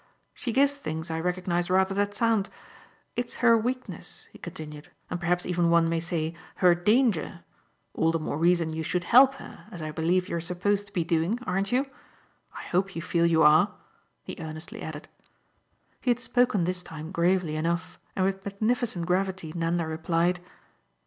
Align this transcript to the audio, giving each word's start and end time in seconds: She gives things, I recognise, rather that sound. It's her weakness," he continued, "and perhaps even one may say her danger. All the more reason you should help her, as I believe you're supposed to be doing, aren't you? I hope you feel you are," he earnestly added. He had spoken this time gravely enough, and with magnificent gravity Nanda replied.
She 0.33 0.51
gives 0.51 0.77
things, 0.77 1.11
I 1.11 1.19
recognise, 1.19 1.69
rather 1.69 1.93
that 1.93 2.15
sound. 2.15 2.49
It's 3.15 3.35
her 3.35 3.55
weakness," 3.55 4.29
he 4.31 4.39
continued, 4.39 4.89
"and 5.11 5.19
perhaps 5.19 5.45
even 5.45 5.69
one 5.69 5.87
may 5.87 5.99
say 5.99 6.33
her 6.55 6.73
danger. 6.73 7.41
All 7.93 8.11
the 8.11 8.17
more 8.17 8.39
reason 8.39 8.73
you 8.73 8.81
should 8.81 9.03
help 9.03 9.35
her, 9.35 9.67
as 9.71 9.79
I 9.83 9.91
believe 9.91 10.27
you're 10.27 10.41
supposed 10.41 10.87
to 10.87 10.91
be 10.93 11.03
doing, 11.03 11.37
aren't 11.45 11.71
you? 11.71 11.85
I 12.57 12.63
hope 12.63 12.95
you 12.95 13.01
feel 13.03 13.27
you 13.27 13.43
are," 13.43 13.75
he 14.23 14.35
earnestly 14.39 14.81
added. 14.81 15.07
He 16.01 16.09
had 16.09 16.19
spoken 16.19 16.63
this 16.63 16.81
time 16.81 17.11
gravely 17.11 17.55
enough, 17.55 17.99
and 18.15 18.25
with 18.25 18.43
magnificent 18.43 19.05
gravity 19.05 19.53
Nanda 19.55 19.85
replied. 19.85 20.39